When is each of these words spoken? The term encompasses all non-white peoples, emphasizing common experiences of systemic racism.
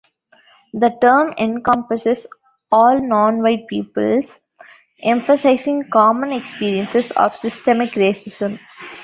The 0.73 0.97
term 0.99 1.35
encompasses 1.37 2.25
all 2.71 2.99
non-white 2.99 3.67
peoples, 3.67 4.39
emphasizing 5.03 5.91
common 5.93 6.31
experiences 6.31 7.11
of 7.11 7.35
systemic 7.35 7.91
racism. 7.91 8.57